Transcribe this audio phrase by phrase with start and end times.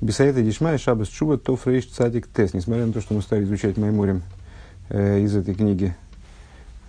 [0.00, 2.54] Бисаита Дишмай Шабас Чува Тоф Рейш Цадик Тес.
[2.54, 4.22] Несмотря на то, что мы стали изучать Майморем
[4.88, 5.94] э, из этой книги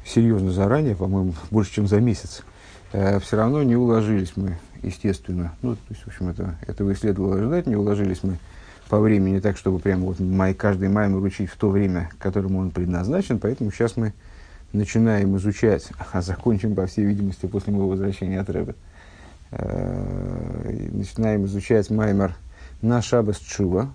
[0.05, 2.43] серьезно заранее, по-моему, больше, чем за месяц,
[2.93, 5.53] э, все равно не уложились мы, естественно.
[5.61, 8.37] Ну, то есть, в общем, это, этого и следовало ожидать, не уложились мы
[8.87, 12.71] по времени так, чтобы прямо вот май, каждый маймер учить в то время, которому он
[12.71, 13.39] предназначен.
[13.39, 14.13] Поэтому сейчас мы
[14.71, 18.73] начинаем изучать, а закончим, по всей видимости, после моего возвращения от Рэба.
[19.51, 22.37] Э, начинаем изучать маймер
[22.81, 23.93] на Шабас Чува,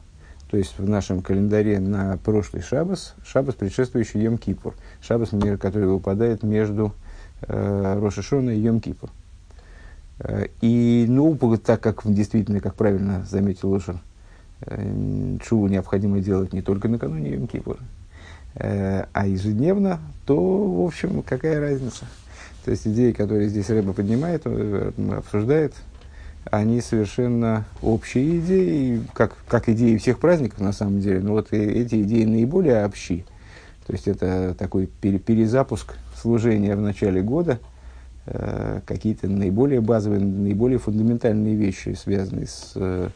[0.50, 4.74] то есть в нашем календаре на прошлый Шабас, Шабас, предшествующий Йом Кипур.
[5.00, 6.94] Шабас, который выпадает между
[7.42, 9.10] э, Рошашона и Йом Кипур.
[10.20, 13.98] Э, и, ну, так как действительно, как правильно заметил Лошер,
[14.62, 17.48] э, Чуву необходимо делать не только накануне Йом
[18.54, 22.04] э, а ежедневно, то, в общем, какая разница?
[22.64, 25.74] То есть идеи, которые здесь Рэба поднимает, обсуждает,
[26.50, 32.02] они совершенно общие идеи, как, как идеи всех праздников на самом деле, но вот эти
[32.02, 33.24] идеи наиболее общи.
[33.86, 37.58] То есть это такой перезапуск служения в начале года,
[38.26, 43.08] э, какие-то наиболее базовые, наиболее фундаментальные вещи, связанные с э,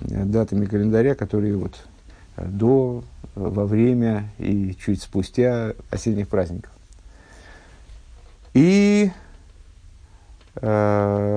[0.00, 1.74] датами календаря, которые вот
[2.36, 3.02] до,
[3.34, 6.70] во время и чуть спустя осенних праздников.
[8.54, 9.10] И
[10.56, 11.33] э,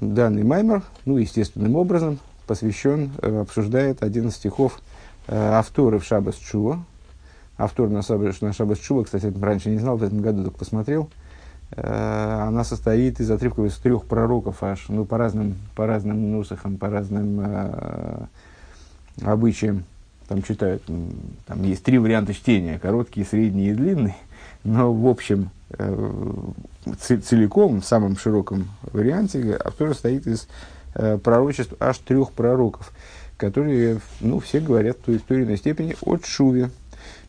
[0.00, 4.80] данный маймер, ну, естественным образом, посвящен, э, обсуждает один из стихов
[5.26, 6.84] э, авторов Шабас Чува.
[7.58, 11.08] Автор на, Шабас, на Шабас Чува, кстати, раньше не знал, в этом году только посмотрел.
[11.72, 16.76] Э, она состоит из отрывков из трех пророков аж, ну, по разным, по разным нусахам,
[16.76, 18.28] по разным
[19.22, 19.84] обычаям.
[20.28, 20.82] Там читают,
[21.46, 24.14] там есть три варианта чтения, короткий, средний и длинный.
[24.66, 26.22] Но, в общем, Э,
[26.96, 30.46] целиком, в самом широком варианте, автор состоит из
[30.94, 32.92] э, пророчеств аж трех пророков,
[33.36, 36.68] которые, ну, все говорят в той, в той или иной степени от Шуви.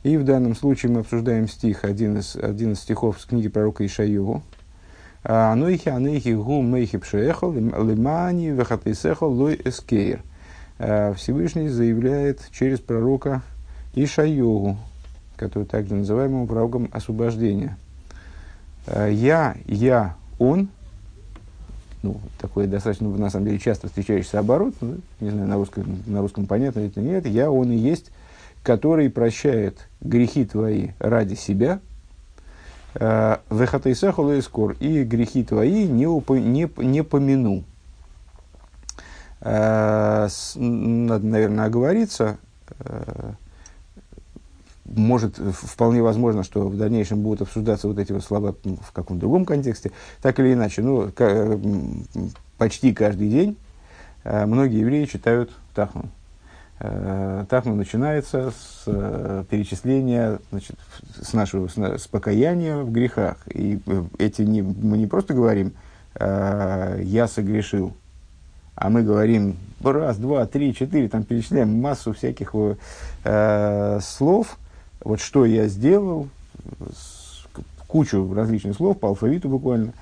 [0.04, 3.84] И в данном случае мы обсуждаем стих, один из, один из стихов с книги пророка
[3.86, 4.44] Ишайову.
[5.23, 10.22] Анойхи, анойхи, гу, мейхи, пшеехал, лимани, вехатейсехал, лой эскейр.
[10.78, 13.42] Э, Всевышний заявляет через пророка
[13.95, 14.78] Ишайогу,
[15.37, 17.77] который также называемым пророком освобождения–
[18.87, 20.70] Э, я, я, он,
[22.02, 26.21] ну, такое достаточно, на самом деле, часто встречающийся оборот, ну, не знаю, на русском, на
[26.21, 28.11] русском понятно или нет, я, он и есть,
[28.64, 31.80] который прощает грехи твои ради себя,
[32.95, 37.64] э, Вехатайсаху скор и грехи твои не, уп, не, не помяну.
[39.42, 42.37] Э, надо, наверное, оговориться,
[44.95, 49.45] может, вполне возможно, что в дальнейшем будут обсуждаться вот эти вот слова в каком-то другом
[49.45, 49.92] контексте.
[50.21, 51.11] Так или иначе, ну,
[52.58, 53.58] почти каждый день
[54.23, 56.05] э, многие евреи читают Тахну.
[56.80, 60.77] Э, Тахну начинается с э, перечисления, значит,
[61.21, 63.37] с нашего с покаяния в грехах.
[63.48, 63.80] И
[64.17, 65.73] эти не, мы не просто говорим
[66.19, 67.93] «я согрешил»,
[68.73, 72.55] а мы говорим раз, два, три, четыре, там перечисляем массу всяких
[73.23, 74.58] э, слов–
[75.04, 76.28] вот что я сделал,
[77.88, 79.94] кучу различных слов по алфавиту буквально,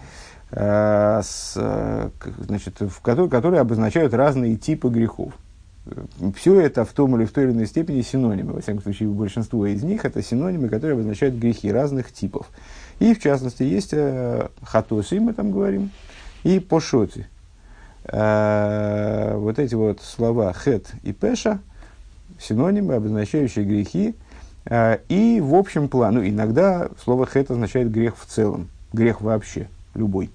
[0.51, 5.33] э, с, э, значит, в, которые, которые обозначают разные типы грехов.
[6.35, 8.53] Все это в том или в той или иной степени синонимы.
[8.53, 12.47] Во всяком случае, большинство из них это синонимы, которые обозначают грехи разных типов.
[12.99, 15.91] И, в частности, есть э, хатоси, мы там говорим,
[16.43, 17.27] и пошоти.
[18.05, 21.59] Э, вот эти вот слова хет и пеша,
[22.39, 24.24] синонимы, обозначающие грехи, Э,
[24.69, 30.31] и в общем плане, ну, иногда слово хет означает грех в целом, грех вообще, любой.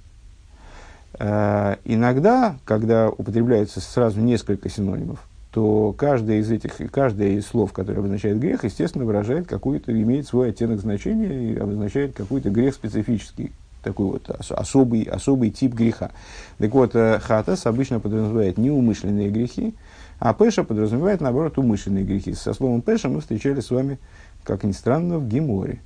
[1.21, 5.21] Э, иногда, когда употребляется сразу несколько синонимов,
[5.53, 10.51] то каждое из этих, каждое из слов, которое обозначает грех, естественно, выражает какой-то, имеет свой
[10.51, 13.53] оттенок значения и обозначает какой-то грех специфический,
[13.83, 16.11] такой вот особый, особый тип греха.
[16.59, 19.75] Так вот, э, хатас обычно подразумевает неумышленные грехи,
[20.21, 22.35] а пеша подразумевает, наоборот, умышленные грехи.
[22.35, 23.99] Со словом пеша мы встречали с вами
[24.45, 25.81] как ни странно, в Геморе.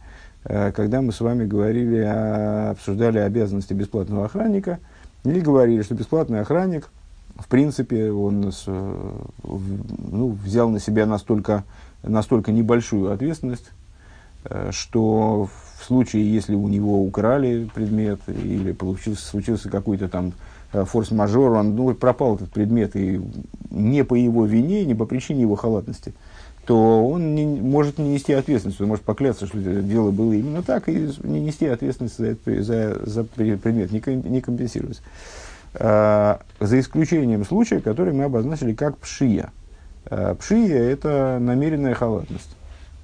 [0.45, 1.99] Э, когда мы с вами говорили,
[2.71, 4.79] обсуждали обязанности бесплатного охранника,
[5.25, 6.91] или говорили, что бесплатный охранник,
[7.37, 11.65] в принципе, он с, ну, взял на себя настолько,
[12.03, 13.71] настолько небольшую ответственность,
[14.45, 15.49] э, что
[15.79, 20.33] в случае, если у него украли предмет или получился, случился какой-то там э,
[20.75, 23.21] форс-мажор, он ну, пропал этот предмет, и
[23.71, 26.13] не по его вине, не по причине его халатности–
[26.67, 30.89] то он не, может не нести ответственность, он может поклясться, что дело было именно так,
[30.89, 35.03] и не нести ответственность за, за, за предмет, не, не компенсировать.
[35.75, 39.53] А, за исключением случая, который мы обозначили как пшия.
[40.07, 42.57] Э, пшия– это намеренная халатность,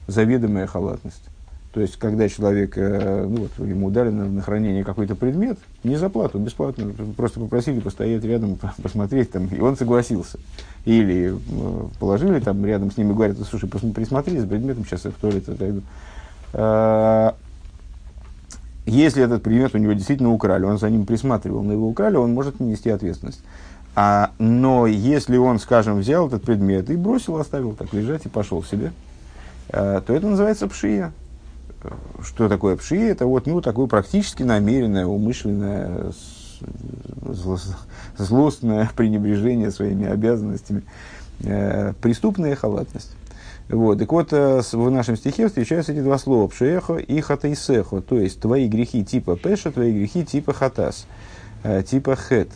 [0.06, 1.24] заведомая халатность.
[1.72, 5.94] То есть, когда человек, э, ну, вот, ему дали на, на хранение какой-то предмет, не
[5.94, 10.40] за плату, бесплатно, просто попросили постоять рядом, посмотреть, там, и он согласился.
[10.84, 15.12] Или э, положили там рядом с ним и говорят, слушай, присмотри за предметом, сейчас я
[15.12, 15.82] в туалет отойду.
[18.86, 22.34] Если этот предмет у него действительно украли, он за ним присматривал, но его украли, он
[22.34, 23.40] может не нести ответственность.
[23.94, 28.64] А, но если он, скажем, взял этот предмет и бросил, оставил так лежать и пошел
[28.64, 28.90] себе,
[29.68, 31.12] то это называется пшия.
[32.22, 33.10] Что такое пшия?
[33.10, 36.12] Это вот ну, такое практически намеренное, умышленное,
[38.18, 40.82] злостное пренебрежение своими обязанностями,
[41.40, 43.12] э, преступная халатность.
[43.70, 43.98] Вот.
[43.98, 48.40] Так вот, э, в нашем стихе встречаются эти два слова «пшеехо» и «хатайсехо», то есть
[48.40, 51.06] твои грехи типа «пеша», твои грехи типа «хатас»,
[51.62, 52.48] э, типа «хет».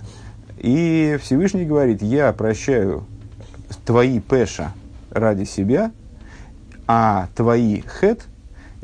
[0.58, 3.06] И Всевышний говорит, я прощаю
[3.84, 4.72] твои пеша
[5.10, 5.92] ради себя,
[6.86, 8.26] а твои хет,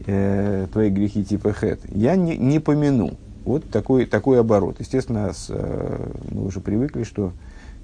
[0.06, 3.12] э, твои грехи типа хет, я не, не помяну.
[3.44, 4.76] Вот такой, такой оборот.
[4.80, 7.32] Естественно, с, э, мы уже привыкли, что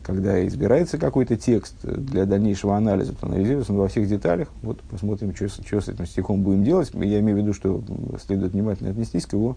[0.03, 4.49] когда избирается какой-то текст для дальнейшего анализа, то анализируется он во всех деталях.
[4.63, 6.91] Вот посмотрим, что, что с этим стихом будем делать.
[6.95, 7.83] Я имею в виду, что
[8.25, 9.57] следует внимательно отнестись к его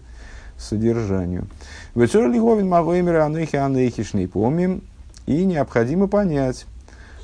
[0.58, 1.46] содержанию.
[1.94, 4.82] Вечер лиговин мавоймера анехи анехишный помним.
[5.26, 6.66] И необходимо понять,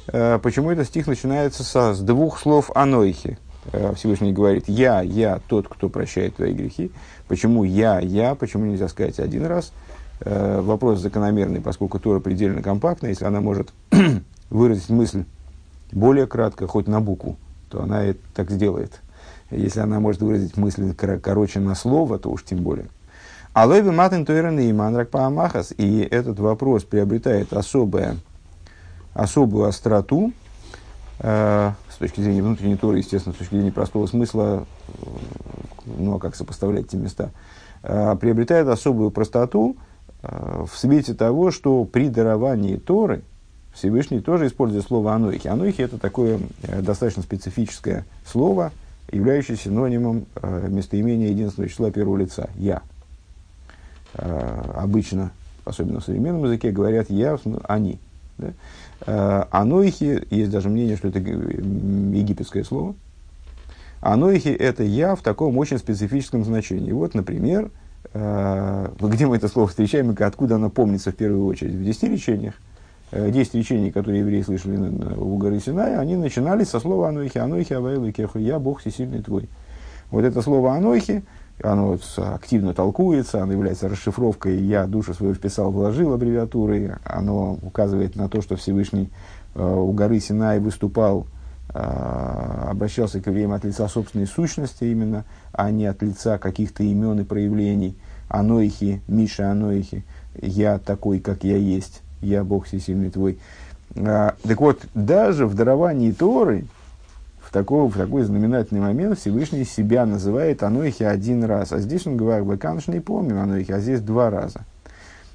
[0.07, 3.39] э, почему этот стих начинается со, с двух слов анойхи.
[3.73, 6.91] Э, Всевышний говорит, я, я тот, кто прощает твои грехи.
[7.29, 9.73] Почему я, я, почему нельзя сказать один раз?
[10.21, 13.73] Э, вопрос закономерный, поскольку Тора предельно компактна, если она может
[14.51, 15.25] выразить мысль
[15.93, 17.37] более кратко, хоть на букву,
[17.71, 19.01] то она это так сделает.
[19.51, 22.87] Если она может выразить мысль короче на слово, то уж тем более.
[23.53, 25.73] Алойве матен туэрен и манрак паамахас.
[25.77, 28.17] И этот вопрос приобретает особое,
[29.15, 30.33] особую остроту
[31.21, 35.07] э, с точки зрения внутренней торы, естественно, с точки зрения простого смысла, э,
[35.97, 37.31] ну а как сопоставлять эти места,
[37.83, 39.79] э, приобретает особую простоту
[40.23, 43.23] э, в свете того, что при даровании Торы
[43.73, 45.49] Всевышний тоже использует слово анойхи.
[45.49, 46.39] Анойхи это такое
[46.83, 48.73] достаточно специфическое слово,
[49.11, 50.27] являющееся синонимом
[50.69, 52.83] местоимения единственного числа первого лица– «я».
[54.15, 55.31] Обычно,
[55.67, 57.99] особенно в современном языке, говорят «я», «они».
[58.39, 58.53] Да?
[59.05, 62.95] Э, анойхи, есть даже мнение, что это египетское слово.
[64.01, 66.93] Анойхи– это «я» в таком очень специфическом значении.
[66.93, 67.71] Вот, например,
[68.13, 71.75] э, где мы это слово встречаем и откуда оно помнится в первую очередь?
[71.75, 72.55] В десяти речениях.
[73.13, 74.77] Десять речений, которые евреи слышали
[75.17, 79.49] у горы Синай, они начинались со слова «анойхи», «анойхи авайлы кеху», «я Бог всесильный твой».
[80.11, 81.23] Вот это слово «анойхи»–
[81.63, 88.29] оно активно толкуется, оно является расшифровкой «я душу свою вписал, вложил» аббревиатурой, оно указывает на
[88.29, 89.11] то, что Всевышний
[89.55, 91.27] э, у горы Синай выступал,
[91.73, 91.79] э,
[92.69, 97.25] обращался к евреям от лица собственной сущности именно, а не от лица каких-то имен и
[97.25, 97.97] проявлений.
[98.29, 100.05] Аноихи, Миша Аноихи,
[100.41, 103.39] я такой, как я есть, я Бог всесильный твой.
[103.95, 106.67] А, так вот, даже в даровании Торы,
[107.47, 111.73] в такой, в такой знаменательный момент Всевышний себя называет Анохи один раз.
[111.73, 114.63] А здесь он говорит, вы, конечно, не помним Анохи, а здесь два раза.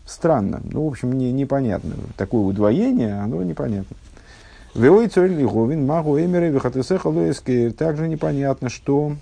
[0.06, 0.60] Странно.
[0.66, 1.94] Ну, в общем, не, непонятно.
[2.18, 3.96] Такое удвоение, оно непонятно.
[5.86, 6.52] Магу эмеры
[7.72, 9.15] Также непонятно, что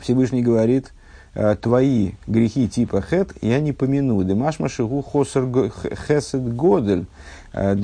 [0.00, 0.92] Всевышний говорит,
[1.34, 4.22] «Э, твои грехи типа хет я не помяну.
[4.22, 7.06] Демашма шигу хесед годель.
[7.52, 7.74] Э,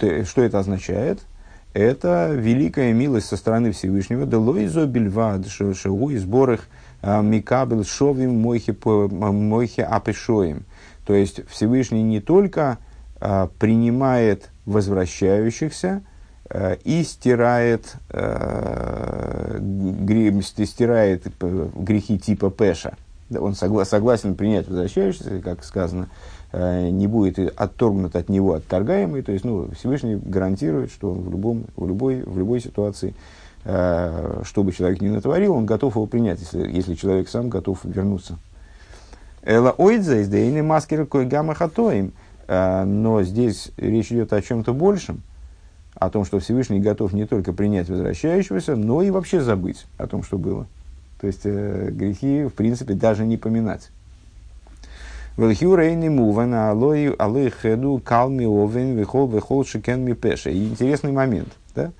[0.00, 1.20] э, что это означает?
[1.76, 4.24] Это великая милость со стороны Всевышнего.
[4.24, 6.60] Делойзо бельвад шоу и сборах
[7.02, 10.64] а, микабел шовим мойхи апешоим.
[11.06, 12.78] То есть Всевышний не только
[13.20, 16.02] а, принимает возвращающихся
[16.48, 19.58] а, и стирает, а,
[20.64, 22.96] стирает грехи типа Пеша.
[23.30, 26.08] Он согла- согласен принять возвращающихся, как сказано,
[26.56, 31.64] не будет отторгнут от него отторгаемый, то есть ну, Всевышний гарантирует, что он в, любом,
[31.76, 33.14] в, любой, в любой ситуации,
[33.64, 37.84] э, что бы человек ни натворил, он готов его принять, если, если человек сам готов
[37.84, 38.38] вернуться.
[39.42, 42.12] Эла ойдза из маскер гамма хатоим.
[42.48, 45.22] Э, но здесь речь идет о чем-то большем,
[45.94, 50.22] о том, что Всевышний готов не только принять возвращающегося, но и вообще забыть о том,
[50.22, 50.66] что было.
[51.20, 53.90] То есть э, грехи, в принципе, даже не поминать.
[55.36, 60.50] Велхюрейни мувана алой алой хеду калми овен вихол вихол шикен ми пеша.
[60.50, 61.48] Интересный момент.
[61.74, 61.92] Да?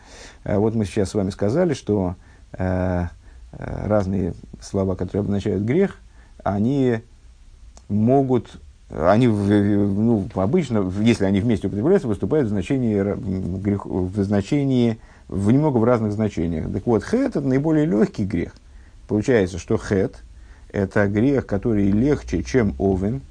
[0.45, 2.15] Вот мы сейчас с вами сказали, что
[2.53, 3.07] э,
[3.53, 5.99] разные слова, которые обозначают грех,
[6.45, 7.01] они
[7.89, 15.79] могут они ну, обычно, если они вместе употребляются, выступают в значении, в значении в немного
[15.79, 16.73] в разных значениях.
[16.73, 18.55] Так вот, хет– это наиболее легкий грех.
[19.09, 20.23] Получается, что хет–
[20.77, 23.23] это грех, который легче, чем овен,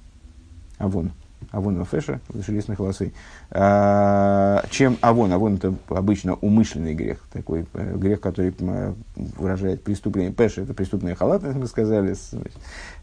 [0.80, 1.12] авон,
[1.52, 3.14] авон феша, железных волосы,
[3.52, 5.32] а, чем авон.
[5.32, 8.54] Авон– это обычно умышленный грех, такой э, грех, который
[9.16, 10.34] выражает преступление.
[10.34, 12.16] Пеша– это преступная халатность, мы сказали,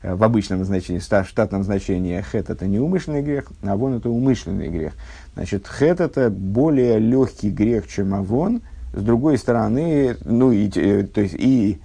[0.03, 4.95] э, в обычном значении, в штатном значении хет– это неумышленный грех, авон– это умышленный грех.
[5.35, 8.61] Значит, хет– это более легкий грех, чем авон–
[8.93, 11.79] с другой стороны, ну и, э, то есть, и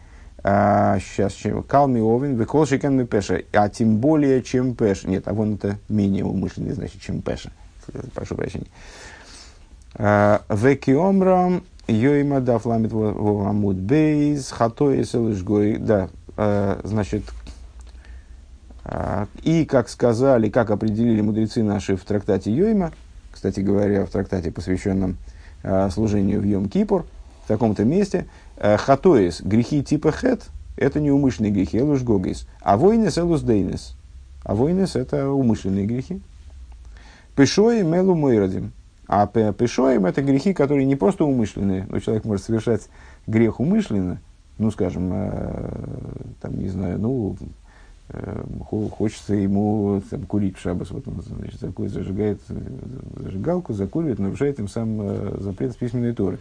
[1.00, 5.10] сейчас, чем калми овен, веколшикан ми пеша, а тем более, чем пеша.
[5.10, 7.51] Нет, а вон это менее умышленный, значит, чем пеша.
[8.13, 8.68] Прошу прощения.
[9.96, 15.77] А, Векиомрам йойма да фламит вамуд бейз, хатой селышгой.
[15.77, 17.24] Да, а, значит,
[19.44, 22.94] и, как сказали, как определили мудрецы наши в трактате Йойма,
[23.34, 25.18] кстати говоря, в трактате, посвященном
[25.63, 27.04] Э, служению в Йом-Кипур,
[27.44, 28.27] в таком-то месте.
[28.60, 32.48] Э, хатоис, грехи типа хет, это неумышленные грехи, элуш гогейс.
[32.62, 33.96] А войнес элус дейнес.
[34.44, 36.22] А войнес это умышленные грехи.
[37.36, 38.72] Пешоим элу мойрадим.
[39.08, 42.90] А пешоим это грехи, которые не просто умышленные, но человек может совершать
[43.28, 44.20] грех умышленно,
[44.58, 45.70] ну, скажем, э,
[46.42, 47.38] там, не знаю, ну,
[48.10, 48.44] э,
[48.98, 52.42] хочется ему там, курить в шабас, вот он, значит, зажигает
[53.18, 56.40] зажигалку, закуривает, нарушает им сам э, запрет с письменной торы.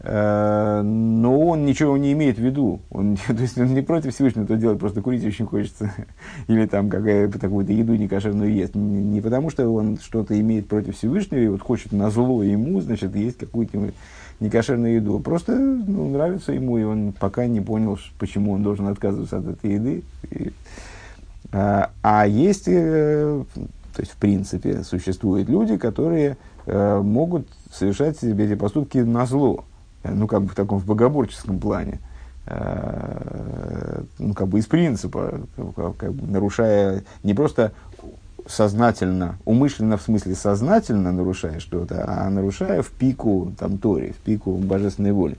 [0.00, 2.80] Э, но он ничего не имеет в виду.
[2.90, 5.92] Он, то есть он не против Всевышнего это делать, просто курить очень хочется.
[6.48, 8.74] Или там какая-то такую-то еду некошерную ест.
[8.74, 12.80] Не, не потому, что он что-то имеет против Всевышнего и вот хочет на зло ему,
[12.80, 13.92] значит, есть какую-то
[14.40, 15.20] некошерную еду.
[15.20, 19.74] Просто ну, нравится ему, и он пока не понял, почему он должен отказываться от этой
[19.74, 20.02] еды.
[20.30, 20.52] И,
[21.52, 26.36] а, а есть, э, то есть в принципе, существуют люди, которые
[26.66, 29.64] э, могут совершать себе эти поступки на зло,
[30.04, 31.98] ну как бы в таком в богоборческом плане,
[32.46, 35.40] ну как бы из принципа,
[35.76, 37.72] как бы нарушая не просто
[38.46, 44.52] сознательно, умышленно в смысле сознательно нарушая что-то, а нарушая в пику там Тори, в пику
[44.58, 45.38] божественной воли.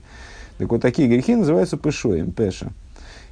[0.58, 2.72] Так вот такие грехи называются пешоем, пеша.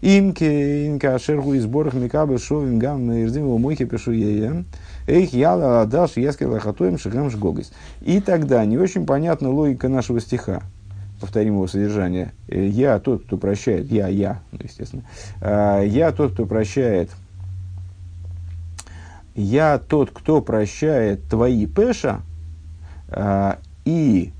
[0.02, 4.64] Имке, инка, шерху и сборах микабы шовим гам на ирдим его мойхи пишу ея.
[5.06, 7.72] Эйх яла адаш яскер лахатуем шагам шгогис.
[8.02, 10.62] И тогда не очень понятна логика нашего стиха.
[11.24, 12.34] Повторим его содержание.
[12.48, 13.90] «Э, я тот, кто прощает.
[13.90, 15.04] Я, я, ну, естественно.
[15.40, 17.08] «А, я тот, кто прощает.
[19.34, 22.20] Я тот, кто прощает твои пеша,
[23.08, 24.34] а, и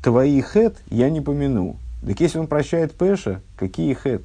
[0.00, 1.74] твои хет я не помяну.
[2.06, 4.22] Так если он прощает пеша, какие хет?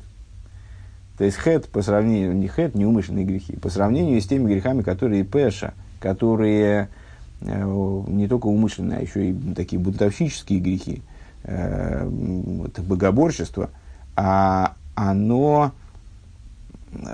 [1.18, 4.84] То есть хет по сравнению, не хет, не умышленные грехи, по сравнению с теми грехами,
[4.84, 6.90] которые пеша, которые
[7.42, 11.02] э, не только умышленные, а еще и такие бунтовщические грехи,
[11.44, 12.10] э,
[12.66, 13.70] это богоборчество,
[14.16, 15.72] а оно,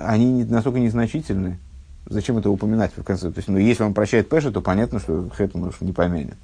[0.02, 1.58] они настолько незначительны.
[2.06, 3.30] Зачем это упоминать в конце?
[3.30, 6.36] То есть, ну, если он прощает пеша, то понятно, что хет он уж не помянет.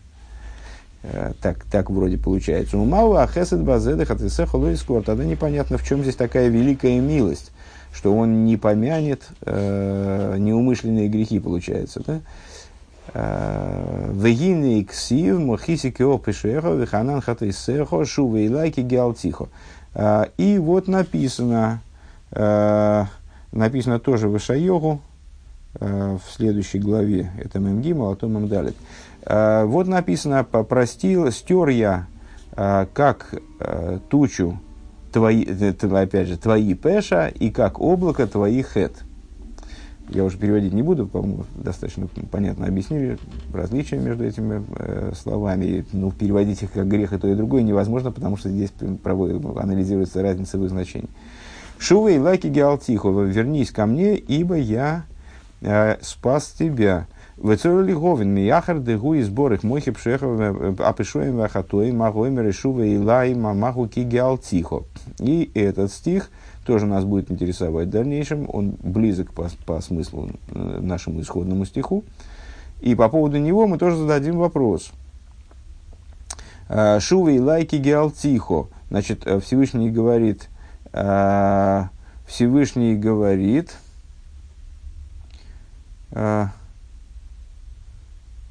[1.02, 2.78] Э, так, так вроде получается.
[2.78, 4.58] Умау, а хесед базедах от Исеха
[5.02, 7.52] Тогда непонятно, в чем здесь такая великая милость,
[7.92, 12.02] что он не помянет э, неумышленные грехи, получается.
[12.06, 12.14] Да?
[12.16, 12.20] Э,
[13.14, 19.48] Вегины ксив мохисики опишехо виханан хатисехо шувы и лайки геалтихо.
[20.36, 21.80] И вот написано,
[23.52, 25.00] написано тоже в Ишайогу,
[25.80, 28.76] в следующей главе, это Мемгима, а то Мемдалит.
[29.26, 32.06] Э, вот написано, простил, стер я,
[32.56, 34.58] э, как э, тучу
[35.12, 38.92] твои, опять же, твои пеша и как облако твои хет.
[40.10, 43.18] Я уже переводить не буду, по-моему, достаточно понятно объяснили
[43.52, 45.84] различия между этими э, словами.
[45.92, 48.70] Ну, переводить их как грех и то и другое невозможно, потому что здесь
[49.02, 51.08] проводит, анализируется разница в их значении.
[51.78, 55.04] Шува и лаки геалтихова, вернись ко мне, ибо я
[55.60, 57.06] э, спас тебя.
[57.36, 63.34] Вецорли говин мияхар дегу и сбор их мойхи пшехов апишуем вахатой магоймер шува и лай
[63.34, 64.84] мамаху кигиал тихо.
[65.18, 66.30] И этот стих
[66.66, 68.48] тоже нас будет интересовать в дальнейшем.
[68.52, 72.04] Он близок по, по смыслу э, нашему исходному стиху.
[72.80, 74.92] И по поводу него мы тоже зададим вопрос.
[76.68, 78.68] Э, шува и лайки геал тихо.
[78.90, 80.48] Значит, э, Всевышний говорит,
[82.26, 83.76] Всевышний говорит,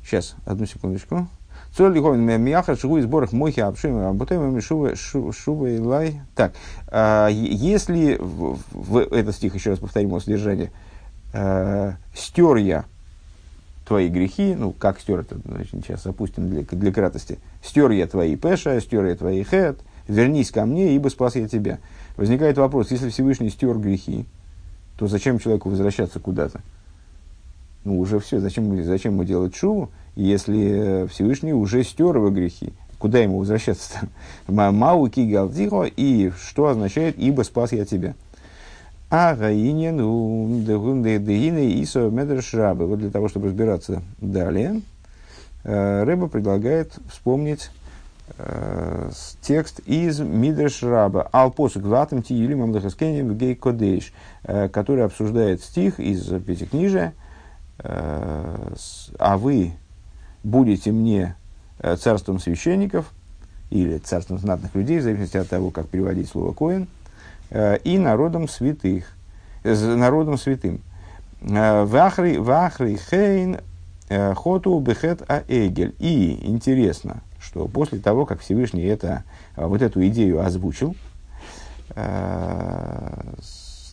[0.04, 1.28] Сейчас, одну секундочку.
[1.76, 6.22] Цоль лиховин мяха шигу из борах мохи обшим работаем шува шува и лай.
[6.34, 6.54] Так,
[6.88, 10.72] а, если в, в, этот стих еще раз повторим его содержание,
[11.34, 12.86] а, стер я
[13.86, 18.38] твои грехи, ну, как стер это, значит, сейчас опустим для, для кратости, стер я твои
[18.38, 19.78] пеша, стер я твои хет,
[20.08, 21.80] вернись ко мне, ибо спас я тебя.
[22.16, 24.26] Возникает вопрос, если Всевышний стер грехи,
[24.98, 26.62] то зачем человеку возвращаться куда-то?
[27.84, 32.74] Ну, уже все, зачем, зачем ему делать шуву, если Всевышний уже стер его грехи?
[32.98, 34.08] Куда ему возвращаться-то?
[34.52, 38.16] Мау галдихо, и что означает «ибо спас я тебя».
[39.10, 42.88] А гаинин дегины исо медреш рабы.
[42.88, 44.82] Вот для того, чтобы разбираться далее,
[45.64, 47.70] э, Рэба предлагает вспомнить
[48.38, 54.12] э, текст из Мидреш Раба «Алпосук ватам тиюли мамлахаскенем гей кодейш»,
[54.44, 57.14] э, который обсуждает стих из Пятикнижия
[57.78, 59.74] «А вы
[60.46, 61.36] будете мне
[62.00, 63.12] царством священников»
[63.72, 66.88] или царством знатных людей, в зависимости от того, как переводить слово «коин»,
[67.50, 69.06] Э, и народом святых,
[69.64, 70.82] народом святым.
[71.42, 73.60] Э, вахри, вахри хейн
[74.10, 75.96] э, хоту бехет аэгель.
[76.00, 79.24] И интересно, что после того, как Всевышний это,
[79.56, 80.96] вот эту идею озвучил,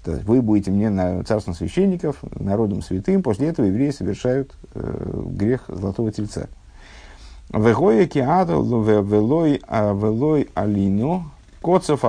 [0.07, 6.49] вы будете мне на царством священников, народом святым, после этого евреи совершают грех золотого тельца.
[7.51, 8.07] Велой
[10.55, 11.31] алину
[11.63, 12.05] Коцев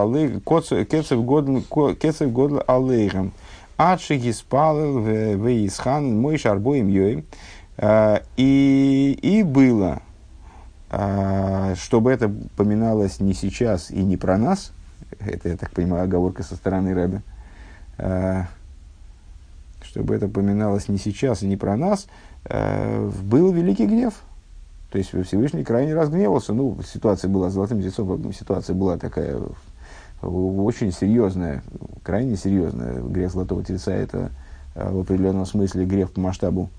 [5.35, 7.25] веисхан мой шарбоем йой.
[7.77, 10.01] А, и, и было,
[10.89, 14.71] а, чтобы это поминалось не сейчас и не про нас,
[15.19, 17.32] это, я так понимаю, оговорка со стороны Рэбе, а,
[19.81, 22.07] чтобы это поминалось не сейчас и не про нас,
[22.45, 24.13] был великий гнев–
[24.93, 26.53] то есть Всевышний крайне разгневался.
[26.53, 29.41] Ну, ситуация была с золотым тельцом, ситуация была такая
[30.21, 31.63] очень серьезная,
[32.03, 33.01] крайне серьезная.
[33.01, 34.29] Грех золотого тельца– это
[34.75, 36.69] э, в определенном смысле грех по масштабу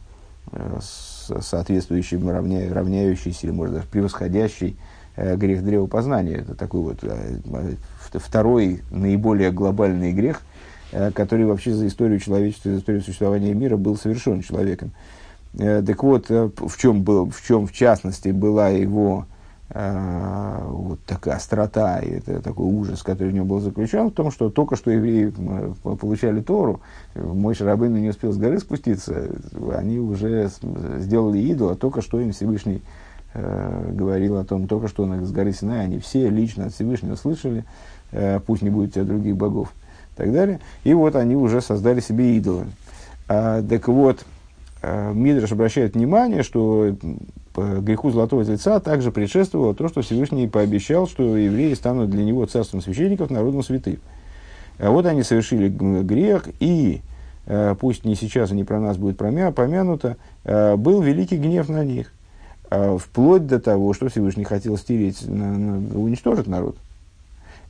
[0.53, 4.79] э, соответствующий, равня, равняющийся или, может, даже превосходящий
[5.17, 6.37] э, грех древопознания.
[6.37, 7.05] Это такой вот
[8.13, 10.41] второй наиболее глобальный грех,
[11.15, 14.93] который вообще за историю человечества, за историю существования мира был совершен человеком.
[15.59, 19.27] Э, так вот, э, в чем, был, в чем в частности была его
[19.71, 24.31] э, вот такая острота и это, такой ужас, который в нем был заключен, в том,
[24.33, 25.33] что только что евреи
[25.83, 26.81] получали Тору,
[27.15, 29.31] мой Шарабын не успел с горы спуститься,
[29.75, 30.51] они уже
[30.99, 32.83] сделали идола, только что им Всевышний
[33.33, 37.65] э, говорил о том, только что с горы Синай, они все лично от Всевышнего слышали,
[38.11, 39.73] э, пусть не будет у тебя других богов
[40.15, 40.61] и так далее.
[40.85, 42.67] И вот они уже создали себе идолы.
[43.29, 44.25] А, так вот,
[44.85, 46.95] Э, Мидраш обращает внимание, что
[47.57, 52.83] греху золотого тельца также предшествовало то, что Всевышний пообещал, что евреи станут для него царством
[52.83, 54.01] священников, народом святых.
[54.79, 57.01] А вот они совершили грех, и
[57.47, 61.69] э, пусть не сейчас и не про нас будет промя, помянуто, э, был великий гнев
[61.69, 62.13] на них,
[62.99, 66.77] вплоть до того, что Всевышний хотел стереть, уничтожить народ.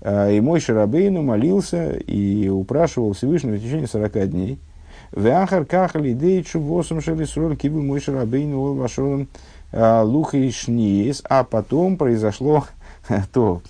[0.04, 4.58] И мой Шарабейну молился и упрашивал Всевышнего в течение 40 дней–
[5.14, 9.28] Веахар кахали дейчу восом шелисроль кибу мой шарабейну ол вашон
[9.72, 12.64] а, луха и шниес, а потом произошло
[13.32, 13.62] то,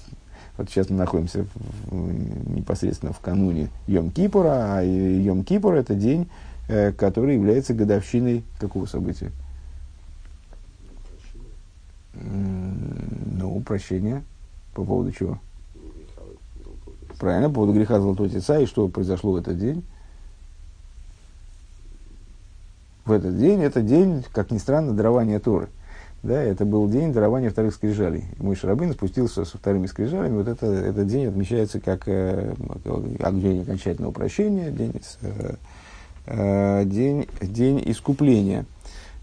[0.56, 1.46] вот сейчас мы находимся
[1.90, 6.28] непосредственно в кануне Йом-Кипура, а Йом-Кипур это день,
[6.68, 9.30] э, который является годовщиной какого события?
[12.14, 14.22] Ну, прощения.
[14.72, 15.38] По поводу чего?
[17.18, 18.58] Правильно, по поводу греха Золотого Тельца.
[18.58, 19.84] И что произошло в этот день?
[23.04, 25.68] в этот день, это день, как ни странно, дарования Торы.
[26.22, 28.24] Да, это был день дарования вторых скрижалей.
[28.38, 30.38] Мой Шарабын спустился со вторыми скрижалями.
[30.38, 32.54] Вот это, этот день отмечается как э,
[33.32, 35.54] день окончательного прощения, день, э,
[36.26, 38.64] э, день, день искупления.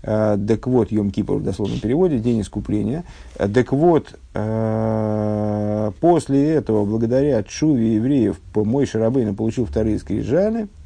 [0.03, 3.03] Э, так вот, Йом Кипр в дословном переводе, день искупления.
[3.35, 10.67] Э, так вот, э, после этого, благодаря Чуве евреев, мой Шарабын получил вторые скрижали–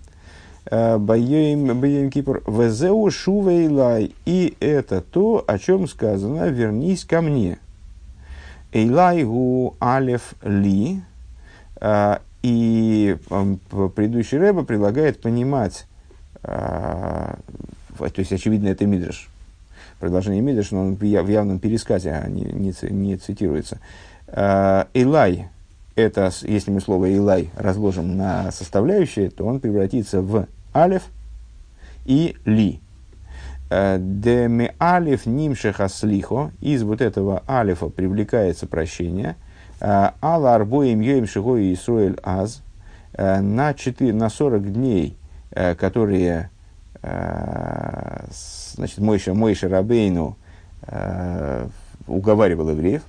[0.69, 2.41] Боем Кипр.
[2.47, 4.15] Везеу шувейлай.
[4.25, 7.60] И это то, о чем сказано, вернись ко мне.
[8.71, 11.01] Эйлай гу алев ли.
[12.41, 13.17] И
[13.95, 15.86] предыдущий Рэба предлагает понимать,
[17.97, 19.29] то есть, очевидно, это Мидриш.
[19.99, 23.79] Предложение Мидриш, но он в явном пересказе а не, не, не цитируется.
[24.27, 25.47] Эйлай,
[25.95, 31.03] это, если мы слово Илай разложим на составляющие, то он превратится в алев
[32.05, 32.81] и ли.
[33.69, 39.38] Э, Деме алев нимшеха слихо, из вот этого алифа привлекается прощение.
[39.79, 42.62] Э, Алла арбоем йоем шиго и Исруэль аз,
[43.17, 45.15] на, 4, на 40 дней,
[45.51, 46.49] которые
[48.76, 50.38] значит, Мойша, Мойша Рабейну
[52.08, 53.02] уговаривал евреев,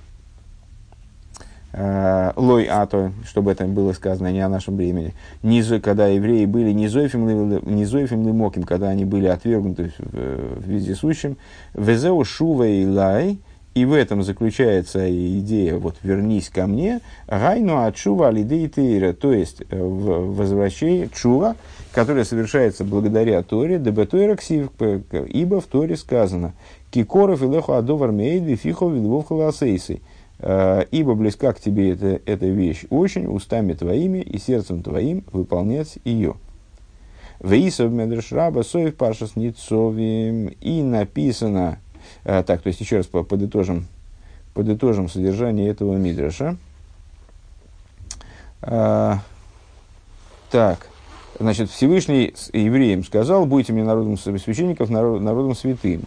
[2.35, 8.27] лой ато, чтобы это было сказано не о нашем времени, низо, когда евреи были низоефим
[8.27, 11.37] лимоким, когда они были отвергнуты в, в вездесущем,
[11.73, 13.37] везеу шува и лай,
[13.77, 19.31] и в этом заключается идея, вот вернись ко мне, гайну от чува алидей тейра, то
[19.31, 21.55] есть э, возвращение чува,
[21.91, 24.71] которое совершается благодаря Торе, дебетойра ксив,
[25.11, 26.53] ибо в Торе сказано,
[26.89, 30.01] кикоров и леху адовар мейд вифихов вилвов халасейсы,
[30.39, 35.99] э, ибо близка к тебе эта, эта вещь очень, устами твоими и сердцем твоим выполнять
[36.03, 36.33] ее.
[37.39, 41.77] Вейсов медреш раба соев пашас ницовим, и написано,
[42.23, 43.87] а, так, то есть еще раз подытожим,
[44.53, 46.57] подытожим содержание этого мидраша.
[48.61, 49.19] А,
[50.49, 50.87] так,
[51.39, 56.03] значит, Всевышний евреям сказал, будете мне народом священников, народ, народом святым.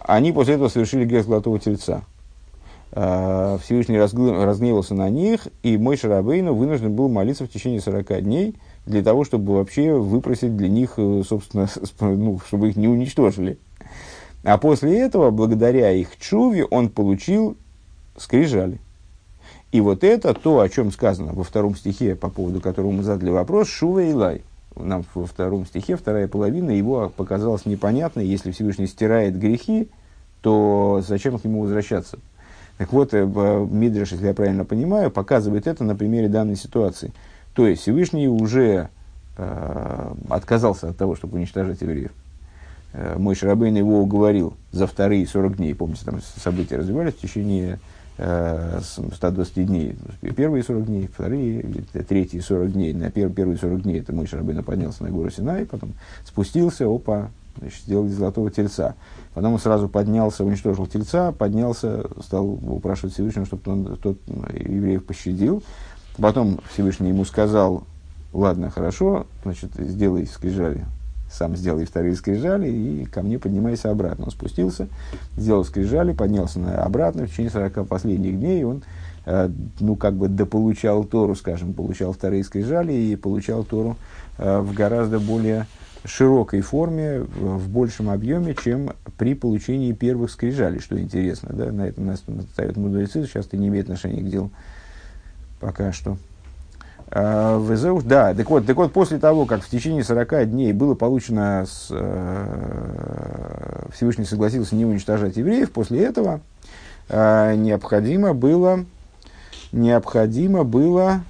[0.00, 2.02] Они после этого совершили грех золотого тельца.
[2.96, 8.54] А, Всевышний разгневался на них, и мой Шарабейну вынужден был молиться в течение 40 дней
[8.86, 11.68] для того, чтобы вообще выпросить для них, э, собственно,
[12.00, 13.58] ну, чтобы их не уничтожили.
[14.44, 17.56] А после этого, благодаря их чуве, он получил
[18.16, 18.78] скрижали.
[19.72, 23.30] И вот это то, о чем сказано во втором стихе, по поводу которого мы задали
[23.30, 24.42] вопрос, Шува и Лай.
[24.76, 28.26] Нам во втором стихе, вторая половина, его показалась непонятной.
[28.26, 29.88] Если Всевышний стирает грехи,
[30.42, 32.18] то зачем к нему возвращаться?
[32.76, 37.12] Так вот, э, Мидриш, если я правильно понимаю, показывает это на примере данной ситуации.
[37.54, 38.90] То есть Всевышний уже
[39.36, 42.10] э, отказался от того, чтобы уничтожать евреев.
[42.94, 45.74] Э, мой Шарабейн его уговорил за вторые 40 дней.
[45.74, 47.80] Помните, там события развивались в течение
[48.18, 49.96] э, 120 дней.
[50.36, 51.62] Первые 40 дней, вторые,
[52.08, 52.92] третьи 40 дней.
[52.94, 55.92] На пер, первые 40 дней это мой Шарабейн поднялся на гору Синай, потом
[56.24, 58.94] спустился, опа, значит, сделали золотого тельца.
[59.34, 64.18] Потом он сразу поднялся, уничтожил тельца, поднялся, стал упрашивать Всевышнего, чтобы он тот
[64.52, 65.64] евреев пощадил.
[66.16, 67.82] Потом Всевышний ему сказал,
[68.32, 70.84] ладно, хорошо, значит, сделай скрижали
[71.34, 74.26] сам сделал и вторые скрижали, и ко мне поднимайся обратно.
[74.26, 74.88] Он спустился,
[75.36, 77.26] сделал скрижали, поднялся на, обратно.
[77.26, 78.82] В течение 40 последних дней он,
[79.26, 83.96] э, ну, как бы дополучал Тору, скажем, получал вторые скрижали и получал Тору
[84.38, 85.66] э, в гораздо более
[86.04, 91.50] широкой форме, в, в большем объеме, чем при получении первых скрижалей, что интересно.
[91.52, 91.72] Да?
[91.72, 94.50] На этом нас ставят мудрецы, сейчас это не имеет отношения к делу
[95.60, 96.18] пока что.
[97.10, 100.94] А, Везеуш, да, так вот, так вот, после того, как в течение 40 дней было
[100.94, 106.40] получено, с, э, Всевышний согласился не уничтожать евреев, после этого
[107.08, 108.84] э, необходимо было,
[109.70, 111.20] необходимо было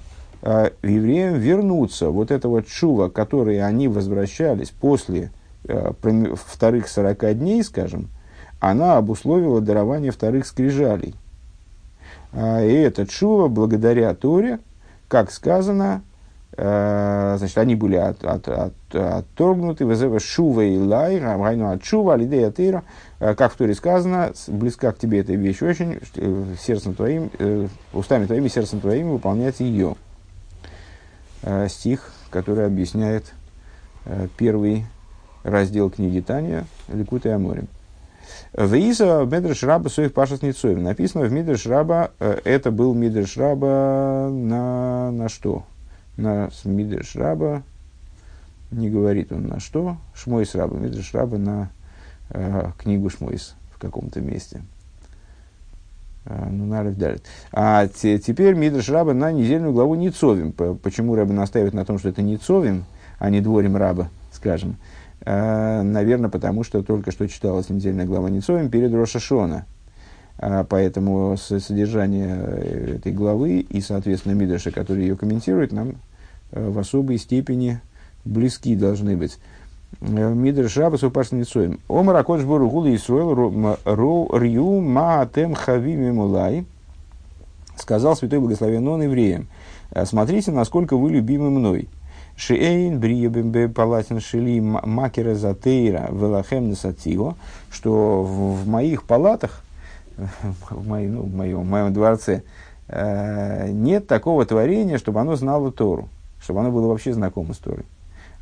[0.41, 2.09] э, евреям вернуться.
[2.09, 5.31] Вот этого чува, который они возвращались после
[5.65, 5.91] э,
[6.35, 8.09] вторых 40 дней, скажем,
[8.59, 11.15] она обусловила дарование вторых скрижалей.
[12.31, 14.59] Э, и это чува благодаря Торе,
[15.15, 16.03] как сказано,
[16.57, 22.15] э, значит, они были от, от, от, отторгнуты, вызывая шува и лай, райну от шува,
[22.15, 22.83] алидея тыра,
[23.21, 27.31] э, как в Торе сказано, близка к тебе эта вещь очень, э, сердцем твоим,
[27.93, 29.95] устами твоими, сердцем твоим выполнять ее.
[31.69, 33.33] Стих, который объясняет
[34.35, 34.85] первый
[35.43, 37.69] раздел книги Таня, Ликут и Аморим.
[38.53, 40.79] Вейса Медреш Раба Соих Пашас Ницоев.
[40.79, 45.63] Написано в Мидреш Раба, э, это был Мидреш Раба на, на что?
[46.17, 47.63] На Мидреш Раба,
[48.71, 51.69] не говорит он на что, Шмойс Раба, Мидреш Раба на
[52.29, 54.61] э, книгу Шмойс в каком-то месте.
[56.25, 57.25] Э, ну, Нарев дарит.
[57.51, 60.51] А те, теперь Мидреш Раба на недельную главу Ницовим.
[60.51, 62.85] Почему Раба настаивает на том, что это Ницовим,
[63.19, 64.77] а не дворим Раба, скажем?
[65.23, 69.65] Наверное, потому что только что читалась недельная глава Ницоем перед Рошашона.
[70.37, 75.95] Э, поэтому содержание э, этой главы и, соответственно, Мидраша, который ее комментирует, нам
[76.51, 77.79] в особой степени
[78.23, 79.39] близки должны быть.
[79.99, 81.79] Мидраш Раба Супаш Ницоем.
[81.89, 86.65] Омар Акодж Боругула Исруэл Рю Маатем Хави Мимулай.
[87.77, 89.47] Сказал Святой Благословен Он евреям.
[90.05, 91.89] Смотрите, насколько вы любимы мной.
[92.37, 97.35] Шиэйн бриебембе палатин шили макера затейра велахем несатио,
[97.71, 99.63] что в, в моих палатах,
[100.69, 102.43] в, моей, ну, в, моем, в моем дворце,
[102.89, 106.09] э, нет такого творения, чтобы оно знало Тору,
[106.41, 107.85] чтобы оно было вообще знакомо с Торой.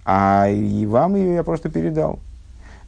[0.06, 2.20] А и вам ее я просто передал.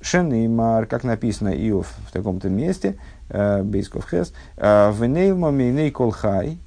[0.01, 2.97] Шенеймар, как написано Иов в таком-то месте,
[3.29, 6.59] Бейсков Хес, Венейлмо мейней колхай,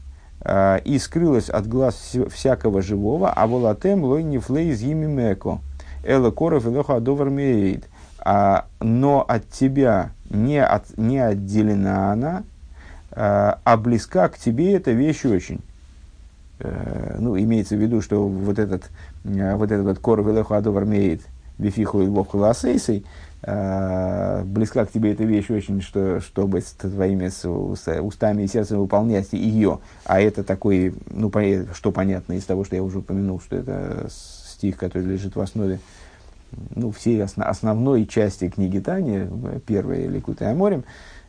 [0.85, 5.59] и скрылась от глаз всякого живого, а волатем лой не флей из меко.
[6.05, 7.31] Эла коров и лоха адовар.
[8.21, 12.43] А, но от тебя не, от, не отделена она,
[13.13, 15.61] а, а близка к тебе эта вещь очень.
[16.61, 18.91] Э, ну, имеется в виду, что вот этот,
[19.25, 20.85] э, вот этот вот коров и лоха адовар
[21.59, 23.05] бифиху и лоху ласейсей,
[23.43, 27.31] э, близка к тебе эта вещь очень, что, чтобы с твоими
[28.01, 29.81] устами и сердцем выполнять ее.
[30.05, 31.31] А это такой, ну,
[31.75, 35.81] что понятно из того, что я уже упомянул, что это стих, который лежит в основе
[36.75, 39.27] ну, всей основ, основной части книги Тани,
[39.67, 40.85] первой Ликута Аморем,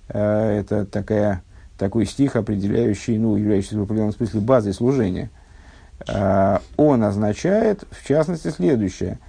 [0.07, 1.43] э, это такая,
[1.77, 5.29] такой стих, определяющий, ну, являющийся в определенном смысле базой служения.
[6.07, 9.17] Э, он означает, в частности, следующее–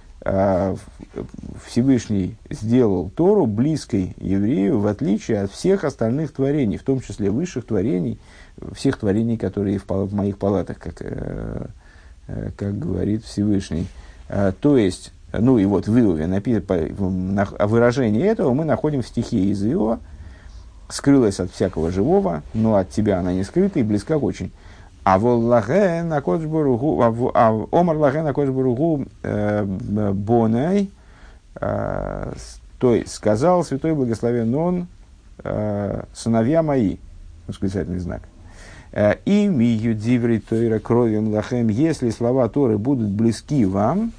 [1.65, 7.65] Всевышний сделал Тору близкой еврею, в отличие от всех остальных творений, в том числе высших
[7.65, 8.19] творений,
[8.73, 11.65] всех творений, которые в, в моих палатах, как, э,
[12.27, 13.87] э, как говорит Всевышний.
[14.61, 16.25] То есть, ну и вот в Иове,
[17.67, 19.99] выражение этого мы находим в стихе из Иова,
[20.87, 24.51] скрылась от всякого живого, но от тебя она не скрыта и близка очень.
[25.03, 27.01] А воллахе на кодшбуругу,
[27.33, 30.91] а омар лахе на кодшбуругу э, бонай,
[31.59, 32.33] э,
[32.77, 34.87] то есть сказал святой благословен он,
[35.43, 36.97] э, сыновья мои,
[37.47, 38.21] восклицательный знак.
[39.25, 44.11] И мию диври тойра кровью лахем, если слова Торы будут близки вам,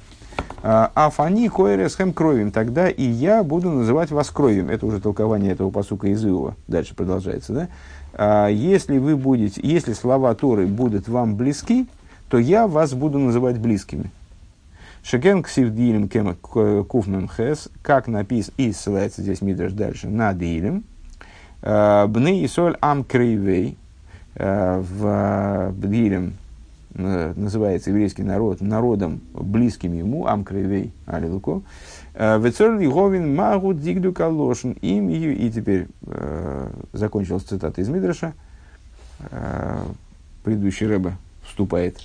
[0.65, 4.69] а фани койресхем кровью, тогда и я буду называть вас кровью.
[4.69, 6.55] Это уже толкование этого посука из Иова.
[6.69, 7.67] Дальше продолжается, да?
[8.13, 11.85] А, если вы будете, если слова Торы будут вам близки,
[12.29, 14.09] то я вас буду называть близкими.
[15.03, 20.85] Шекен ксивдилем кем куфмем хес, как написано, и ссылается здесь Мидраш дальше, на дилем.
[21.61, 23.77] А, Бны и соль ам крейвей,
[24.37, 26.35] а, в Бдилем
[26.95, 31.61] называется еврейский народ народом близким ему, ам крейвей, алилуко.
[32.13, 38.33] Э, Вецор Говин Магу Дигду Калошин им и теперь э, закончилась цитата из Мидраша.
[39.31, 39.83] Э,
[40.43, 41.97] предыдущий Рэбе вступает.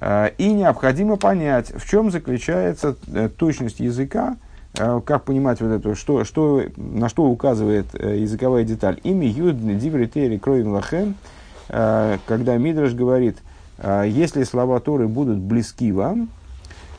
[0.00, 4.36] Э, и необходимо понять, в чем заключается э, точность языка,
[4.78, 9.00] э, как понимать вот это, что, что, на что указывает э, языковая деталь.
[9.02, 11.16] Имя Юд Дивритери Кроин Лахем,
[11.68, 16.28] э, когда Мидраш говорит, э, если слова Торы будут близки вам,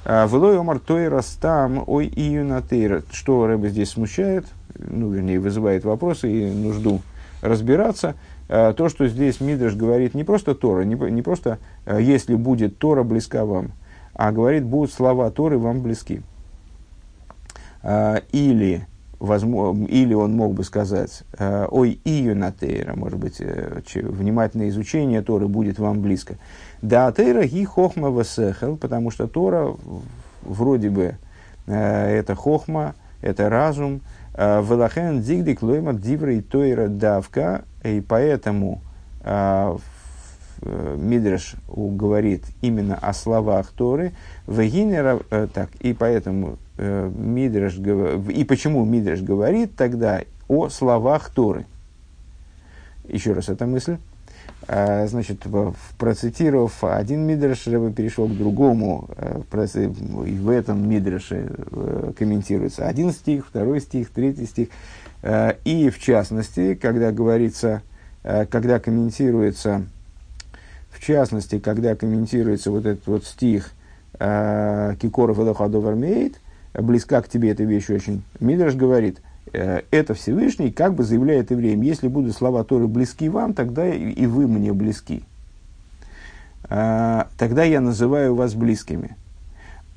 [0.08, 3.04] а, Влой омар тойра стам ой июнатейра.
[3.12, 4.46] Что Рэбе здесь смущает,
[4.78, 7.02] ну, вернее, вызывает вопросы и нужду
[7.42, 8.14] разбираться.
[8.48, 12.78] А, то, что здесь Мидраш говорит не просто Тора, не, не просто а, «если будет
[12.78, 13.72] Тора близка вам»,
[14.14, 16.22] а говорит «будут слова Торы вам близки».
[18.32, 18.88] Или,
[19.20, 25.80] возможно, или он мог бы сказать «ой июнатейра», может быть, э, внимательное изучение Торы будет
[25.80, 26.38] вам близко.
[26.82, 29.76] Да, Тейра ги хохма весехел, потому что Тора
[30.44, 31.16] вроде бы
[31.68, 34.02] э, это хохма, это разум.
[34.34, 38.82] Э, Велахен дигдик лойма диврей тойра давка, и поэтому
[39.22, 39.78] э,
[40.62, 44.14] э, Мидреш говорит именно о словах Торы,
[44.48, 51.66] э, так, и поэтому э, Мидреш, и почему Мидреш говорит тогда о словах Торы.
[53.08, 53.98] Еще раз эта мысль.
[54.68, 55.44] А, значит,
[56.00, 59.42] процитировав один мидреш, Рэбе перешел к другому, э,
[60.26, 64.70] и в этом мидреше э, комментируется один стих, второй стих, третий стих.
[65.64, 67.82] И в частности, когда говорится,
[68.22, 69.86] когда комментируется,
[70.92, 73.72] в частности, когда комментируется вот этот вот стих
[74.14, 76.40] Кикоров Элохадовармейт,
[76.82, 79.20] близка к тебе эта вещь очень, Мидреш говорит–
[79.54, 84.26] Э, это Всевышний как бы заявляет евреям, если будут слова Торы близки вам, тогда и
[84.26, 85.24] вы мне близки.
[86.68, 89.16] А, тогда я называю вас близкими.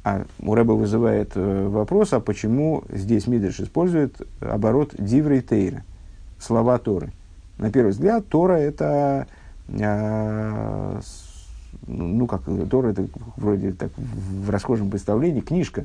[0.05, 5.83] А Муреба вызывает э, вопрос, а почему здесь Мидриш использует оборот диврей тейра,
[6.39, 7.11] слова Торы.
[7.59, 9.27] На первый взгляд, Тора это,
[9.81, 11.01] а,
[11.87, 15.85] ну как, Тора это вроде так в расхожем представлении книжка,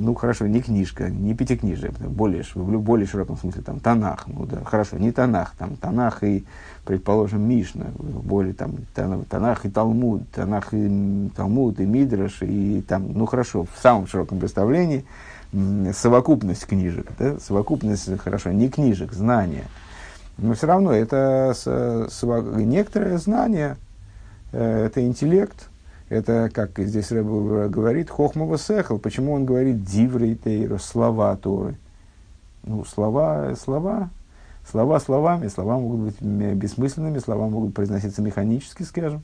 [0.00, 4.62] ну хорошо, не книжка, не пятикнижие, более, в более широком смысле, там, Танах, ну да,
[4.64, 6.44] хорошо, не Танах, там, Танах и,
[6.84, 13.26] предположим, Мишна, более, там, Танах и Талмуд, Танах и Талмуд, и Мидраш, и там, ну
[13.26, 15.04] хорошо, в самом широком представлении,
[15.92, 19.64] совокупность книжек, да, совокупность, хорошо, не книжек, знания,
[20.38, 21.64] но все равно это с,
[22.10, 23.78] с, некоторое знание,
[24.52, 25.68] э, это интеллект,
[26.08, 28.98] это, как здесь Рэб говорит, хохмова сехал.
[28.98, 31.76] Почему он говорит диврей тейра, слова Торы?
[32.62, 34.10] Ну, слова, слова,
[34.68, 39.22] слова словами, слова могут быть бессмысленными, слова могут произноситься механически, скажем.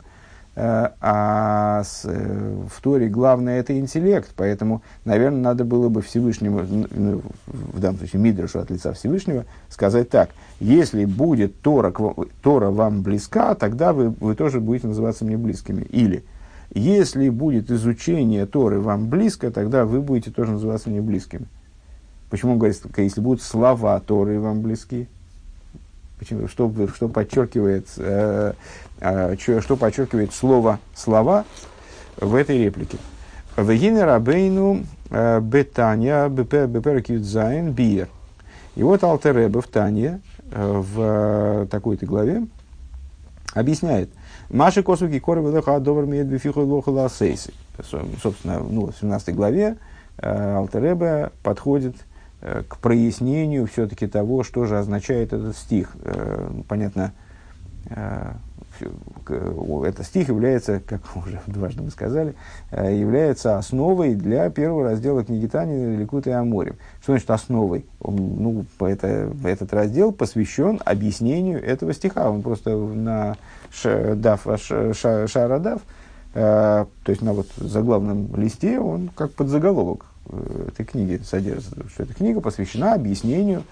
[0.55, 6.61] Э, а с, э, в Торе главное это интеллект, поэтому, наверное, надо было бы Всевышнему,
[6.91, 10.29] ну, в данном случае Мидрашу от лица Всевышнего, сказать так,
[10.61, 11.91] если будет Тора,
[12.43, 15.83] Тора вам близка, тогда вы, вы тоже будете называться мне близкими.
[15.85, 16.23] Или,
[16.75, 21.47] если будет изучение Торы вам близко, тогда вы будете тоже называться мне близкими.
[22.31, 25.09] Почему он говорит, если будут слова Торы вам близки?
[26.19, 28.53] Почему, что, что подчеркивает э,
[29.05, 31.45] а, что подчеркивает слово «слова»
[32.17, 32.99] в этой реплике.
[33.57, 38.09] Вегинер Абейну э, Бетания Беперкидзайн Биер.
[38.77, 40.21] И вот Алтереба в Тане,
[40.53, 42.47] э, в э, такой-то главе,
[43.55, 44.09] объясняет.
[44.53, 49.79] Маши косуки коры выдоха добр мед бифиху лоха Собственно, ну, в 17 главе
[50.19, 51.97] Алтереба подходит
[52.41, 55.97] к прояснению все-таки того, что же означает этот стих.
[56.69, 57.15] Понятно,
[59.85, 62.35] этот стих является, как уже дважды мы сказали,
[62.71, 66.77] э, является основой для первого раздела книги Тани Ликут и Аморим.
[67.03, 67.87] Что значит основой?
[68.03, 72.31] Ну, это, этот раздел посвящен объяснению этого стиха.
[72.31, 73.37] Он просто на
[73.83, 75.83] дав, шарадав,
[76.35, 81.77] э, то есть на вот заглавном листе, он как подзаголовок э, этой книги содержится.
[81.89, 83.65] Что эта книга посвящена объяснению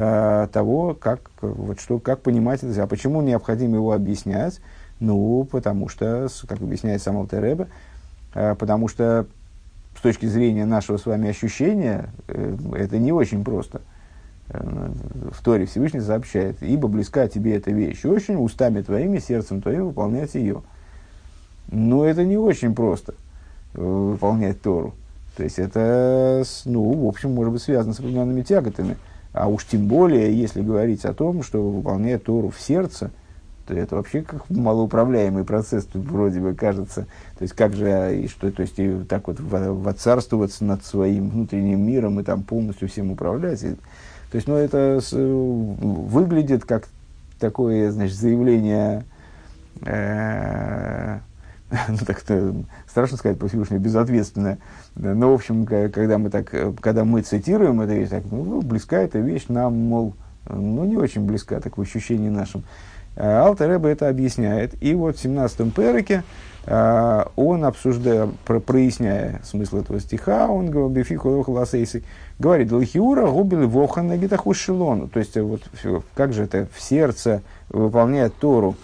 [0.00, 2.84] Э, того, как, вот что, как понимать это.
[2.84, 4.60] А почему необходимо его объяснять?
[5.00, 7.66] Ну, потому что, как объясняет сам Алтереба,
[8.32, 9.26] потому что
[9.96, 13.80] с точки зрения нашего с вами ощущения, это не очень просто.
[14.50, 20.34] В Торе Всевышний сообщает, ибо близка тебе эта вещь очень, устами твоими, сердцем твоим выполнять
[20.34, 20.62] ее.
[21.70, 23.14] Но это не очень просто
[23.74, 24.94] выполнять Тору.
[25.36, 28.96] То есть это, ну, в общем, может быть связано с определенными тяготами.
[29.34, 33.10] А уж тем более, если говорить о том, что выполняет Тору в сердце,
[33.66, 37.02] то это вообще как малоуправляемый процесс тут вроде бы кажется.
[37.38, 41.86] То есть как же, и что, то есть и так вот воцарствоваться над своим внутренним
[41.86, 43.62] миром и там полностью всем управлять.
[44.30, 46.88] То есть, ну, это с, выглядит как
[47.38, 49.04] такое, значит, заявление
[49.82, 51.18] э,
[51.88, 52.20] ну, так
[52.86, 54.58] страшно сказать по Всевышнему, безответственная.
[54.94, 59.18] Но, в общем, когда мы, так, когда мы цитируем эту вещь, так, ну, близка эта
[59.18, 60.14] вещь нам, мол,
[60.48, 62.64] ну, не очень близка, так в ощущении нашем.
[63.18, 64.80] Алтер это объясняет.
[64.80, 66.22] И вот в 17-м переке
[66.66, 70.70] а, он, обсуждая, про, проясняя смысл этого стиха, он
[72.38, 75.62] говорит, Лахиура губили вохан на гитаху То есть, вот,
[76.14, 78.76] как же это в сердце выполняет Тору,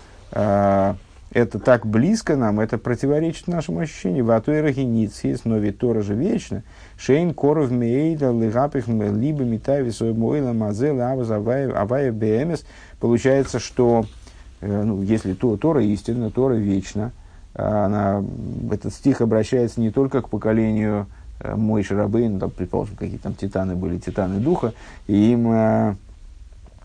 [1.35, 4.25] это так близко нам, это противоречит нашему ощущению.
[4.25, 6.63] Ватуэра геницис, но ведь Тора же вечно.
[6.97, 12.63] Шейн коров мейда лигапих либо митави мойла мазела авая бмс.
[13.01, 14.24] Получается, что э,
[14.67, 17.13] ну, если то, Тора истинна, Тора вечна,
[17.55, 18.25] она,
[18.71, 21.07] этот стих обращается не только к поколению
[21.41, 24.75] э, мой Шарабейн, там, предположим, какие там титаны были, титаны духа,
[25.07, 25.95] и им э,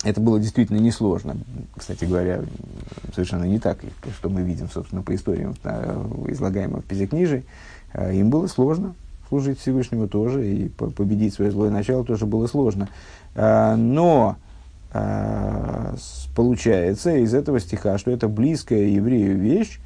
[0.04, 1.36] это было действительно несложно.
[1.76, 2.42] Кстати говоря,
[3.13, 3.80] совершенно не так,
[4.18, 5.56] что мы видим, собственно, по историям,
[6.28, 7.44] излагаемым в Пизикнижии.
[7.92, 8.96] А, им было сложно
[9.28, 12.88] служить Всевышнему тоже, и победить свое злое начало тоже было сложно.
[13.36, 14.48] А, но а,
[16.36, 19.80] получается из этого стиха, что это близкая еврею вещь,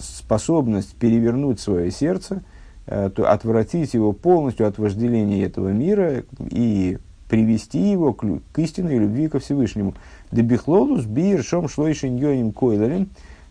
[0.00, 2.42] способность перевернуть свое сердце,
[2.86, 8.24] отвратить его полностью от вожделения этого мира и привести его к,
[8.56, 9.94] истинной любви ко Всевышнему.
[10.30, 12.52] Дебихлолус бир шом шлойшин йоним.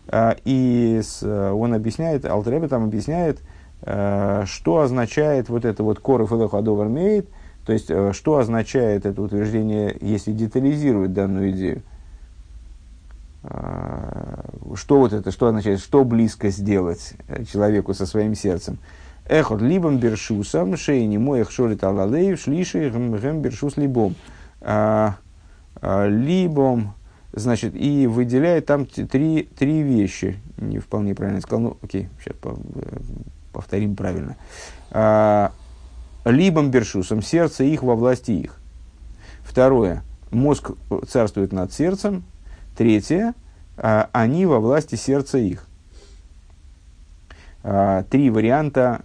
[0.06, 3.40] А, и он объясняет, Алтребе там объясняет,
[3.82, 6.36] а, что означает вот это вот коров и
[6.88, 7.28] мейт,
[7.66, 11.82] то есть, а, что означает это утверждение, если детализировать данную идею.
[14.74, 18.78] Что вот это, что означает, что близко сделать э, человеку со своим сердцем.
[19.26, 24.14] Эхот либом бершусом, шейни моих шорит алалеев, шлиши гэм бершус либом.
[24.62, 25.16] А,
[25.76, 26.94] а, либом,
[27.32, 30.38] значит, и выделяет там три, три вещи.
[30.56, 32.54] Не вполне правильно сказал, ну окей, сейчас э,
[33.52, 34.36] повторим правильно.
[36.24, 38.58] А, либом бершусом, сердце их во власти их.
[39.42, 40.72] Второе, мозг
[41.08, 42.24] царствует над сердцем.
[42.76, 43.34] Третье,
[43.76, 45.66] они во власти сердца их.
[48.10, 49.02] Три варианта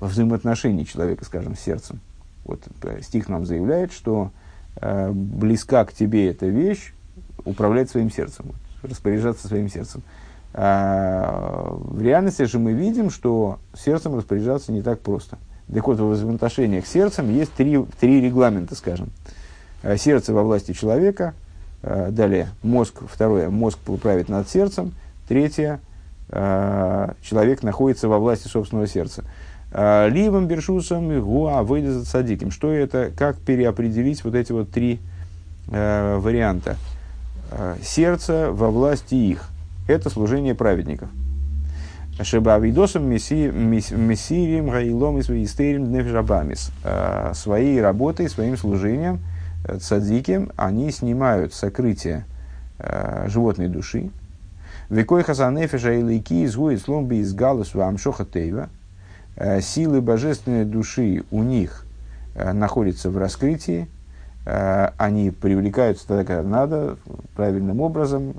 [0.00, 2.00] взаимоотношений человека, скажем, с сердцем.
[2.44, 4.32] Вот э, стих нам заявляет, что
[4.76, 6.92] э, близка к тебе эта вещь,
[7.44, 8.46] управлять своим сердцем,
[8.82, 10.02] распоряжаться своим сердцем.
[10.54, 15.38] А в реальности же мы видим, что сердцем распоряжаться не так просто.
[15.72, 19.08] Так вот, в взаимоотношениях с сердцем есть три, три регламента, скажем.
[19.82, 21.34] Э, сердце во власти человека,
[21.82, 24.94] э, далее мозг, второе, мозг правит над сердцем,
[25.28, 25.80] третье,
[26.30, 29.22] человек находится во власти собственного сердца.
[29.70, 32.50] Ливом бершусом гуа выйдет садиким.
[32.50, 34.98] Что это, как переопределить вот эти вот три
[35.66, 36.76] варианта?
[37.82, 39.50] Сердце во власти их.
[39.88, 41.10] Это служение праведников.
[42.22, 46.70] Шебавидосом мессирием гайлом и своистерим дневжабамис.
[47.34, 49.20] Своей работой, своим служением,
[49.80, 52.24] цадики, они снимают сокрытие
[53.26, 54.10] животной души.
[54.88, 58.68] Векой хасанефиша и лейки изгует сломби из галус вам шохатейва.
[59.60, 61.86] Силы божественной души у них
[62.34, 63.88] находятся в раскрытии,
[64.44, 66.96] они привлекаются тогда, когда надо,
[67.36, 68.34] правильным образом,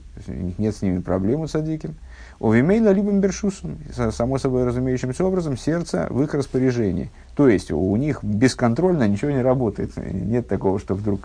[0.58, 1.96] нет с ними проблем у садиким.
[2.44, 3.78] У Вимейла любим бершусом,
[4.12, 7.10] само собой разумеющимся образом, сердце в их распоряжении.
[7.38, 9.96] То есть у них бесконтрольно ничего не работает.
[9.96, 11.22] Нет такого, что вдруг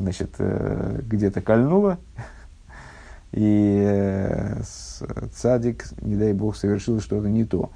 [0.00, 1.98] значит, э, где-то кольнуло,
[3.30, 4.62] и э,
[5.32, 7.70] цадик, не дай бог, совершил что-то не то.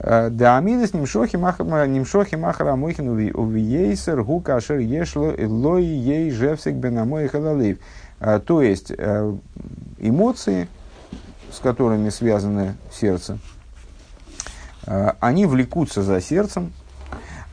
[0.00, 7.78] Э, да амидас нимшохи махара мойхин увиейсер гу кашер ешло лой ей жевсик бенамой халалив.
[8.18, 8.90] То есть
[9.98, 10.66] эмоции,
[11.56, 13.38] с которыми связаны сердце,
[14.86, 16.72] э, они влекутся за сердцем,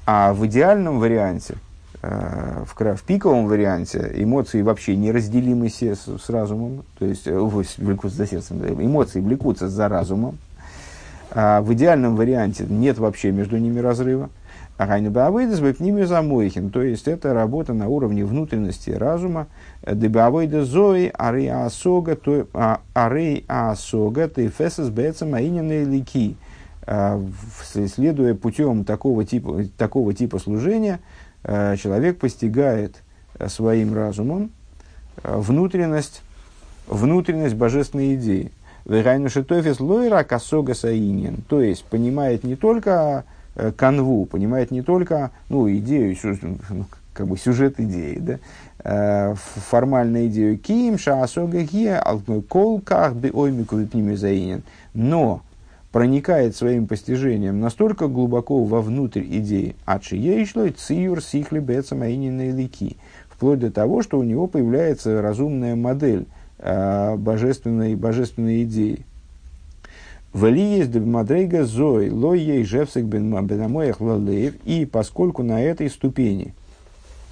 [0.06, 1.56] а в идеальном варианте,
[2.02, 7.40] э, в, в пиковом варианте, эмоции вообще неразделимы с, с разумом, то есть э,
[7.78, 10.38] влекутся за сердцем, эмоции влекутся за разумом,
[11.36, 14.30] а в идеальном варианте нет вообще между ними разрыва.
[14.78, 19.48] Райну Баавейдес Бепнимию Замойхин, то есть это работа на уровне внутренности разума.
[19.86, 22.18] Дебаавейда Зои Арей Асога,
[22.54, 26.38] а, Арей Асога, ты Фесес Бецам Аинины Лики.
[26.86, 27.22] А,
[27.64, 31.00] следуя путем такого типа, такого типа служения,
[31.44, 32.98] а, человек постигает
[33.48, 34.52] своим разумом
[35.24, 36.22] внутренность,
[36.88, 38.52] внутренность божественной идеи.
[38.86, 43.26] Вегайну Шитофис Лойра Касога Саинин, то есть понимает не только
[43.56, 46.16] Э, канву, понимает не только ну, идею,
[46.70, 48.40] ну, как бы сюжет идеи, да,
[48.84, 52.04] э, формальную идею ким шаасогахия
[52.50, 53.78] колках би оймику
[54.16, 54.64] заинен,
[54.96, 55.44] но
[55.92, 62.98] проникает своим постижением настолько глубоко вовнутрь идеи, а ейшлой циюр сихли бецам лики,
[63.30, 66.26] вплоть до того, что у него появляется разумная модель
[66.64, 69.06] божественной, божественной идеи.
[70.34, 74.56] Вали есть мадрейга зой, лой ей жевсик бенамоях лалеев.
[74.66, 76.56] И поскольку на этой ступени,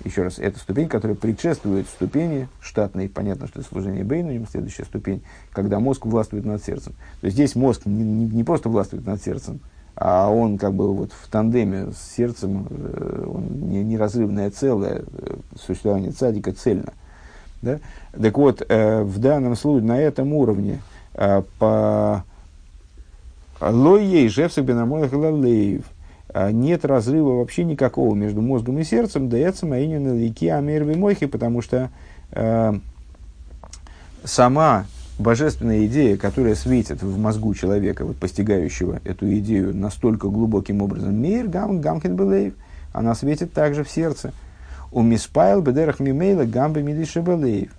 [0.03, 5.23] еще раз, это ступень, которая предшествует ступени штатной, понятно, что это служение Бейнуним, следующая ступень,
[5.51, 6.93] когда мозг властвует над сердцем.
[7.21, 9.61] То есть здесь мозг не, не, не просто властвует над сердцем,
[9.95, 15.35] а он как бы вот в тандеме с сердцем, э, он не, неразрывное целое, э,
[15.59, 16.93] существование цадика цельно.
[17.61, 17.79] Да?
[18.19, 20.81] Так вот, э, в данном случае, на этом уровне,
[21.59, 22.23] по
[23.61, 25.83] Лой ей жевсик бенамоях лалеев.
[26.33, 31.25] А нет разрыва вообще никакого между мозгом и сердцем, да это самоинина лики амерви мойхи,
[31.25, 31.89] потому что
[32.31, 32.73] э,
[34.23, 34.85] сама
[35.19, 41.47] божественная идея, которая светит в мозгу человека, вот постигающего эту идею настолько глубоким образом, мир
[41.47, 42.53] гам гамкин
[42.93, 44.33] она светит также в сердце.
[44.91, 47.71] У миспайл бедерах мимейла гамбе мидиши белеев.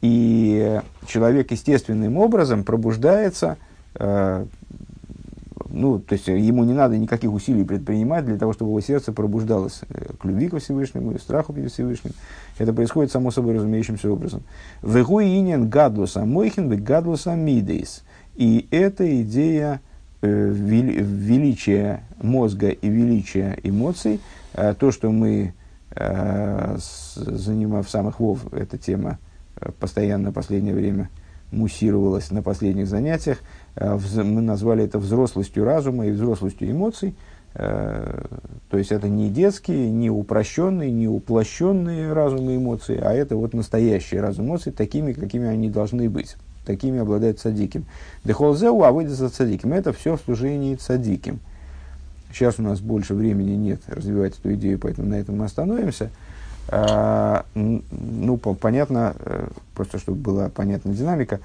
[0.00, 3.56] И человек естественным образом пробуждается
[3.94, 4.44] э,
[5.70, 9.82] ну, то есть ему не надо никаких усилий предпринимать для того, чтобы его сердце пробуждалось
[9.88, 12.12] э, к любви ко Всевышнему и страху перед Всевышним.
[12.58, 14.42] Это происходит само собой разумеющимся образом.
[14.82, 18.02] Вегуинен гадлуса мойхин гадлуса мидейс.
[18.34, 19.80] И это идея
[20.22, 24.20] э, величия мозга и величия эмоций,
[24.54, 25.54] э, то, что мы
[25.98, 26.76] э,
[27.16, 29.18] занимаем в самых вов, эта тема
[29.56, 31.10] э, постоянно в последнее время
[31.50, 33.38] муссировалась на последних занятиях–
[33.78, 37.14] Э, мы назвали это взрослостью разума и взрослостью эмоций.
[37.54, 43.52] То есть это не детские, не упрощенные, не уплощенные разум и эмоции, а это вот
[43.52, 46.36] настоящие разум и эмоции, такими, какими они должны быть.
[46.66, 47.86] Такими обладает садиким.
[48.22, 49.72] Дехолзеу, а выйдет за садиким.
[49.72, 51.40] Это все в служении садиким.
[52.32, 56.10] Сейчас у нас больше времени нет развивать эту идею, поэтому на этом мы остановимся.
[56.68, 61.40] А, ну, понятно, э, просто чтобы была понятна динамика,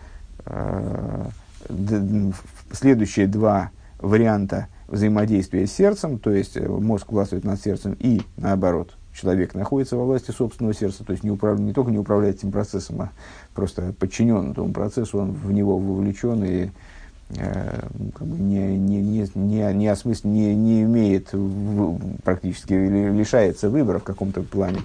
[2.72, 8.96] следующие два варианта взаимодействия с сердцем, то есть э, мозг властвует над сердцем и наоборот,
[9.14, 11.58] человек находится во власти собственного сердца, то есть не, управ...
[11.60, 13.12] не только не управляет этим процессом, а
[13.56, 16.70] просто подчинен этому процессу, он в него вовлечен и
[17.38, 17.80] Э,
[18.16, 21.32] как бы не, не, не, не, не, осмысл, не, не имеет
[22.24, 24.80] практически или лишается выбора в каком-то плане,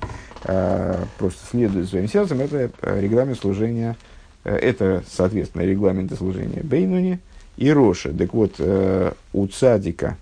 [0.45, 3.97] а просто следует своим сердцем, это э, регламент служения,
[4.45, 7.19] э, это, соответственно, регламенты служения Бейнуни
[7.57, 8.15] и Роши.
[8.15, 8.61] Так вот,
[9.33, 10.17] у цадика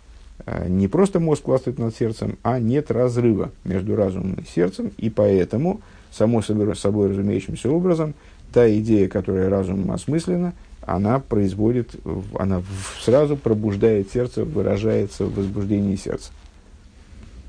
[0.68, 5.82] не просто мозг властвует над сердцем, а нет разрыва между разумом и сердцем, и поэтому,
[6.10, 8.14] само собой разумеющимся образом,
[8.54, 10.54] та идея, которая разумом осмыслена–
[10.86, 11.96] она производит,
[12.38, 12.62] она
[13.00, 16.30] сразу пробуждает сердце, выражается в возбуждении сердца.